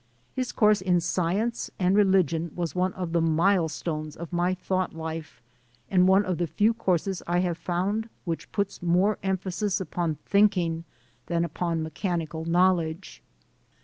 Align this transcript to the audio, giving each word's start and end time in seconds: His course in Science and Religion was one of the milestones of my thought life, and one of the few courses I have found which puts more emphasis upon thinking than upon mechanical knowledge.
His 0.33 0.51
course 0.51 0.81
in 0.81 0.99
Science 0.99 1.69
and 1.77 1.95
Religion 1.95 2.49
was 2.55 2.73
one 2.73 2.91
of 2.93 3.11
the 3.13 3.21
milestones 3.21 4.15
of 4.17 4.33
my 4.33 4.55
thought 4.55 4.95
life, 4.95 5.43
and 5.91 6.07
one 6.07 6.25
of 6.25 6.39
the 6.39 6.47
few 6.47 6.73
courses 6.73 7.21
I 7.27 7.37
have 7.41 7.55
found 7.59 8.09
which 8.25 8.51
puts 8.51 8.81
more 8.81 9.19
emphasis 9.21 9.79
upon 9.79 10.15
thinking 10.25 10.85
than 11.27 11.45
upon 11.45 11.83
mechanical 11.83 12.45
knowledge. 12.45 13.21